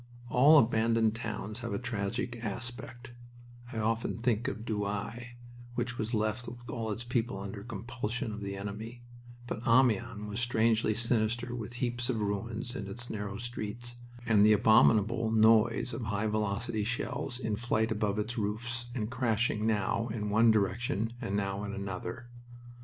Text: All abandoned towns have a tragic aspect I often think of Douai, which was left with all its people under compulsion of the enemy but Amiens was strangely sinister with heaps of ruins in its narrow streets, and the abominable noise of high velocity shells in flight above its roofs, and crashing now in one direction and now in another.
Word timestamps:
All 0.29 0.57
abandoned 0.57 1.13
towns 1.13 1.59
have 1.59 1.73
a 1.73 1.77
tragic 1.77 2.43
aspect 2.43 3.11
I 3.71 3.77
often 3.77 4.17
think 4.17 4.47
of 4.47 4.65
Douai, 4.65 5.25
which 5.75 5.99
was 5.99 6.15
left 6.15 6.47
with 6.47 6.67
all 6.67 6.91
its 6.91 7.03
people 7.03 7.37
under 7.37 7.63
compulsion 7.63 8.31
of 8.31 8.41
the 8.41 8.57
enemy 8.57 9.03
but 9.45 9.61
Amiens 9.67 10.27
was 10.27 10.39
strangely 10.39 10.95
sinister 10.95 11.53
with 11.55 11.73
heaps 11.73 12.09
of 12.09 12.19
ruins 12.19 12.75
in 12.75 12.87
its 12.87 13.11
narrow 13.11 13.37
streets, 13.37 13.97
and 14.25 14.43
the 14.43 14.53
abominable 14.53 15.29
noise 15.29 15.93
of 15.93 16.05
high 16.05 16.25
velocity 16.25 16.83
shells 16.83 17.37
in 17.37 17.55
flight 17.55 17.91
above 17.91 18.17
its 18.17 18.39
roofs, 18.39 18.87
and 18.95 19.11
crashing 19.11 19.67
now 19.67 20.07
in 20.07 20.31
one 20.31 20.49
direction 20.49 21.13
and 21.21 21.37
now 21.37 21.63
in 21.63 21.75
another. 21.75 22.25